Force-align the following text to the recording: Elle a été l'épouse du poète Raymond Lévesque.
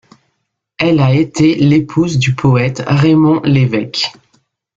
Elle 0.79 0.99
a 0.99 1.13
été 1.13 1.53
l'épouse 1.57 2.17
du 2.17 2.33
poète 2.33 2.81
Raymond 2.87 3.41
Lévesque. 3.43 4.11